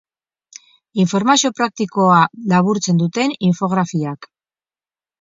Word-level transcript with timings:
Informazio 1.03 1.51
praktikoa 1.59 2.17
laburtzen 2.57 3.05
duten 3.05 3.39
infografiak. 3.53 4.33